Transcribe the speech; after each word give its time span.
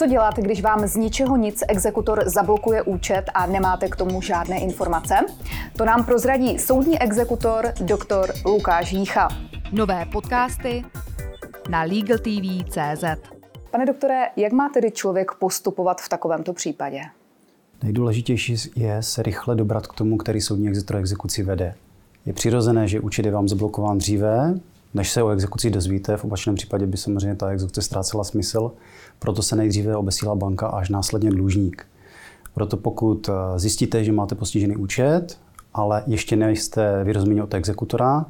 Co 0.00 0.06
děláte, 0.06 0.42
když 0.42 0.62
vám 0.62 0.86
z 0.86 0.96
ničeho 0.96 1.36
nic 1.36 1.62
exekutor 1.68 2.22
zablokuje 2.26 2.82
účet 2.82 3.24
a 3.34 3.46
nemáte 3.46 3.88
k 3.88 3.96
tomu 3.96 4.22
žádné 4.22 4.60
informace? 4.60 5.14
To 5.76 5.84
nám 5.84 6.04
prozradí 6.04 6.58
soudní 6.58 7.02
exekutor 7.02 7.72
doktor 7.80 8.32
Lukáš 8.44 8.92
Jícha. 8.92 9.28
Nové 9.72 10.06
podcasty 10.12 10.84
na 11.68 11.82
LegalTV.cz 11.82 13.04
Pane 13.70 13.86
doktore, 13.86 14.26
jak 14.36 14.52
má 14.52 14.68
tedy 14.68 14.90
člověk 14.90 15.34
postupovat 15.34 16.00
v 16.00 16.08
takovémto 16.08 16.52
případě? 16.52 17.00
Nejdůležitější 17.82 18.56
je 18.76 19.02
se 19.02 19.22
rychle 19.22 19.56
dobrat 19.56 19.86
k 19.86 19.94
tomu, 19.94 20.16
který 20.16 20.40
soudní 20.40 20.68
exekutor 20.68 20.96
exekuci 20.96 21.42
vede. 21.42 21.74
Je 22.26 22.32
přirozené, 22.32 22.88
že 22.88 23.00
účet 23.00 23.26
je 23.26 23.32
vám 23.32 23.48
zablokován 23.48 23.98
dříve, 23.98 24.54
než 24.94 25.10
se 25.10 25.22
o 25.22 25.30
exekuci 25.30 25.70
dozvíte. 25.70 26.16
V 26.16 26.24
opačném 26.24 26.54
případě 26.54 26.86
by 26.86 26.96
samozřejmě 26.96 27.34
ta 27.34 27.50
exekuce 27.50 27.82
ztrácela 27.82 28.24
smysl. 28.24 28.72
Proto 29.18 29.42
se 29.42 29.56
nejdříve 29.56 29.96
obesílá 29.96 30.34
banka 30.34 30.66
až 30.66 30.88
následně 30.88 31.30
dlužník. 31.30 31.86
Proto 32.54 32.76
pokud 32.76 33.28
eh, 33.28 33.58
zjistíte, 33.58 34.04
že 34.04 34.12
máte 34.12 34.34
postižený 34.34 34.76
účet, 34.76 35.38
ale 35.74 36.02
ještě 36.06 36.36
nejste 36.36 37.04
vyrozuměni 37.04 37.42
od 37.42 37.54
exekutora, 37.54 38.26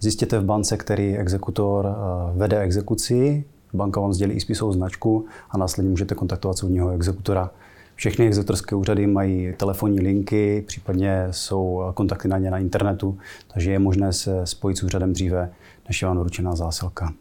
zjistěte 0.00 0.38
v 0.38 0.44
bance, 0.44 0.76
který 0.76 1.16
exekutor 1.16 1.86
eh, 1.86 2.38
vede 2.38 2.60
exekuci, 2.60 3.44
banka 3.74 4.00
vám 4.00 4.12
sdělí 4.12 4.34
i 4.34 4.40
spisovou 4.40 4.72
značku 4.72 5.24
a 5.50 5.58
následně 5.58 5.90
můžete 5.90 6.14
kontaktovat 6.14 6.58
soudního 6.58 6.90
exekutora. 6.90 7.50
Všechny 7.94 8.26
exekutorské 8.26 8.74
úřady 8.74 9.06
mají 9.06 9.52
telefonní 9.56 10.00
linky, 10.00 10.64
případně 10.66 11.26
jsou 11.30 11.82
kontakty 11.94 12.28
na 12.28 12.38
ně 12.38 12.50
na 12.50 12.58
internetu, 12.58 13.18
takže 13.54 13.70
je 13.70 13.78
možné 13.78 14.12
se 14.12 14.46
spojit 14.46 14.76
s 14.76 14.82
úřadem 14.82 15.12
dříve, 15.12 15.52
než 15.88 16.02
je 16.02 16.08
vám 16.08 16.16
doručená 16.16 16.56
zásilka. 16.56 17.12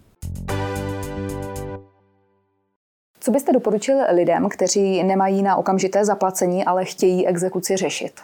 Co 3.20 3.31
byste 3.31 3.53
doporučil 3.53 3.98
lidem, 4.15 4.49
kteří 4.49 5.03
nemají 5.03 5.43
na 5.43 5.55
okamžité 5.55 6.05
zaplacení, 6.05 6.65
ale 6.65 6.85
chtějí 6.85 7.27
exekuci 7.27 7.77
řešit? 7.77 8.21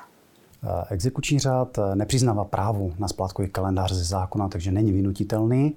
Eh, 0.67 0.83
exekuční 0.89 1.39
řád 1.39 1.77
eh, 1.77 1.95
nepřiznává 1.95 2.45
právu 2.45 2.93
na 2.99 3.07
splátkový 3.07 3.49
kalendář 3.49 3.91
ze 3.91 4.03
zákona, 4.03 4.47
takže 4.47 4.71
není 4.71 4.91
vynutitelný, 4.91 5.75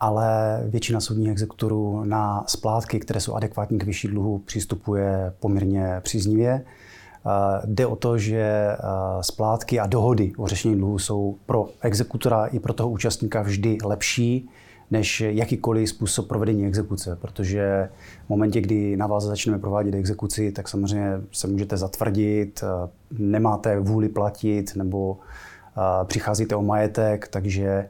ale 0.00 0.60
většina 0.66 1.00
soudních 1.00 1.28
exekutorů 1.28 2.04
na 2.04 2.44
splátky, 2.46 3.00
které 3.00 3.20
jsou 3.20 3.34
adekvátní 3.34 3.78
k 3.78 3.84
vyšší 3.84 4.08
dluhu, 4.08 4.38
přistupuje 4.38 5.32
poměrně 5.40 6.00
příznivě. 6.00 6.50
Eh, 6.52 7.66
jde 7.66 7.86
o 7.86 7.96
to, 7.96 8.18
že 8.18 8.76
splátky 9.20 9.80
a 9.80 9.86
dohody 9.86 10.32
o 10.38 10.46
řešení 10.46 10.76
dluhu 10.76 10.98
jsou 10.98 11.36
pro 11.46 11.68
exekutora 11.80 12.46
i 12.46 12.58
pro 12.58 12.72
toho 12.72 12.90
účastníka 12.90 13.42
vždy 13.42 13.78
lepší 13.84 14.48
než 14.92 15.20
jakýkoliv 15.20 15.88
způsob 15.88 16.28
provedení 16.28 16.66
exekuce, 16.66 17.16
protože 17.16 17.88
v 18.26 18.28
momentě, 18.28 18.60
kdy 18.60 18.96
na 18.96 19.06
vás 19.06 19.24
začneme 19.24 19.58
provádět 19.58 19.94
exekuci, 19.94 20.52
tak 20.52 20.68
samozřejmě 20.68 21.20
se 21.32 21.46
můžete 21.48 21.76
zatvrdit, 21.76 22.64
eh, 22.64 22.88
nemáte 23.18 23.80
vůli 23.80 24.08
platit 24.08 24.76
nebo 24.76 25.18
eh, 25.18 26.04
přicházíte 26.04 26.56
o 26.56 26.62
majetek, 26.62 27.28
takže 27.28 27.88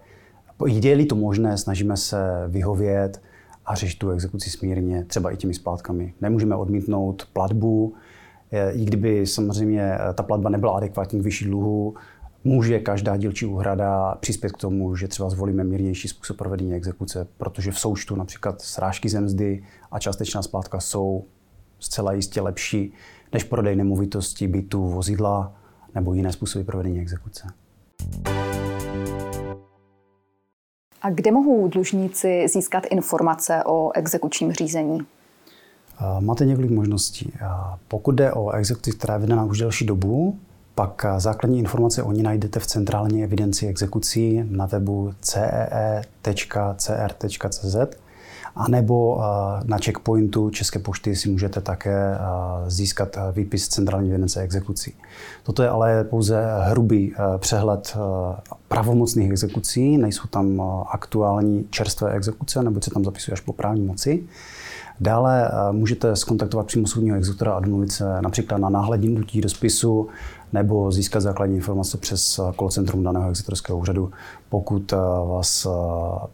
jde-li 0.66 1.04
to 1.04 1.14
možné, 1.14 1.58
snažíme 1.58 1.96
se 1.96 2.18
vyhovět 2.48 3.22
a 3.66 3.74
řešit 3.74 3.98
tu 3.98 4.10
exekuci 4.10 4.50
smírně, 4.50 5.04
třeba 5.04 5.30
i 5.30 5.36
těmi 5.36 5.54
splátkami. 5.54 6.14
Nemůžeme 6.20 6.56
odmítnout 6.56 7.28
platbu, 7.32 7.94
eh, 8.52 8.72
i 8.72 8.84
kdyby 8.84 9.26
samozřejmě 9.26 9.98
ta 10.14 10.22
platba 10.22 10.50
nebyla 10.50 10.72
adekvátní 10.72 11.20
k 11.20 11.22
vyšší 11.22 11.44
dluhu, 11.44 11.94
může 12.44 12.78
každá 12.78 13.16
dílčí 13.16 13.46
úhrada 13.46 14.14
přispět 14.20 14.52
k 14.52 14.56
tomu, 14.56 14.96
že 14.96 15.08
třeba 15.08 15.30
zvolíme 15.30 15.64
mírnější 15.64 16.08
způsob 16.08 16.36
provedení 16.36 16.74
exekuce, 16.74 17.26
protože 17.36 17.70
v 17.70 17.78
součtu 17.78 18.16
například 18.16 18.62
srážky 18.62 19.08
ze 19.08 19.20
mzdy 19.20 19.64
a 19.90 19.98
částečná 19.98 20.42
splátka 20.42 20.80
jsou 20.80 21.24
zcela 21.80 22.12
jistě 22.12 22.40
lepší 22.40 22.92
než 23.32 23.44
prodej 23.44 23.76
nemovitosti, 23.76 24.48
bytu, 24.48 24.88
vozidla 24.88 25.54
nebo 25.94 26.14
jiné 26.14 26.32
způsoby 26.32 26.64
provedení 26.64 27.00
exekuce. 27.00 27.48
A 31.02 31.10
kde 31.10 31.32
mohou 31.32 31.68
dlužníci 31.68 32.46
získat 32.48 32.86
informace 32.90 33.62
o 33.66 33.92
exekučním 33.94 34.52
řízení? 34.52 34.98
Máte 36.20 36.44
několik 36.44 36.70
možností. 36.70 37.32
Pokud 37.88 38.12
jde 38.12 38.32
o 38.32 38.50
exekuci, 38.50 38.92
která 38.92 39.14
je 39.14 39.20
vedena 39.20 39.44
už 39.44 39.58
delší 39.58 39.86
dobu, 39.86 40.38
pak 40.74 41.06
základní 41.18 41.58
informace 41.58 42.02
o 42.02 42.12
ní 42.12 42.22
najdete 42.22 42.60
v 42.60 42.66
centrální 42.66 43.24
evidenci 43.24 43.66
exekucí 43.66 44.44
na 44.50 44.66
webu 44.66 45.12
cee.cr.cz 45.20 46.56
a 48.56 48.68
nebo 48.68 49.20
na 49.64 49.78
checkpointu 49.84 50.50
České 50.50 50.78
pošty 50.78 51.16
si 51.16 51.28
můžete 51.28 51.60
také 51.60 52.18
získat 52.66 53.16
výpis 53.32 53.68
centrální 53.68 54.10
evidence 54.10 54.40
exekucí. 54.40 54.94
Toto 55.42 55.62
je 55.62 55.68
ale 55.68 56.04
pouze 56.04 56.46
hrubý 56.60 57.14
přehled 57.38 57.96
pravomocných 58.68 59.30
exekucí, 59.30 59.98
nejsou 59.98 60.28
tam 60.28 60.62
aktuální 60.90 61.66
čerstvé 61.70 62.12
exekuce, 62.12 62.62
nebo 62.62 62.80
se 62.82 62.90
tam 62.90 63.04
zapisují 63.04 63.32
až 63.32 63.40
po 63.40 63.52
právní 63.52 63.82
moci. 63.82 64.22
Dále 65.00 65.50
můžete 65.72 66.16
skontaktovat 66.16 66.66
přímo 66.66 66.86
soudního 66.86 67.16
exekutora 67.16 67.52
a 67.52 67.60
domluvit 67.60 67.92
se 67.92 68.22
například 68.22 68.58
na 68.58 68.68
náhlednutí 68.68 69.40
do 69.40 69.48
spisu 69.48 70.08
nebo 70.52 70.92
získat 70.92 71.20
základní 71.20 71.56
informace 71.56 71.98
přes 71.98 72.40
call 72.58 72.70
centrum 72.70 73.02
daného 73.02 73.30
exekutorského 73.30 73.78
úřadu, 73.78 74.10
pokud 74.48 74.92
vás 75.26 75.66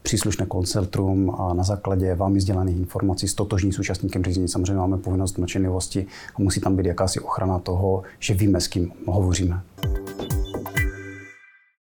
příslušné 0.02 0.46
call 0.52 0.62
centrum 0.62 1.34
a 1.38 1.54
na 1.54 1.64
základě 1.64 2.14
vámi 2.14 2.40
sdělených 2.40 2.76
informací 2.76 3.28
stotožní 3.28 3.72
s 3.72 3.78
účastníkem 3.78 4.24
řízení. 4.24 4.48
Samozřejmě 4.48 4.74
máme 4.74 4.98
povinnost 4.98 5.38
mlčenlivosti 5.38 6.06
a 6.34 6.42
musí 6.42 6.60
tam 6.60 6.76
být 6.76 6.86
jakási 6.86 7.20
ochrana 7.20 7.58
toho, 7.58 8.02
že 8.18 8.34
víme, 8.34 8.60
s 8.60 8.68
kým 8.68 8.92
hovoříme. 9.06 9.60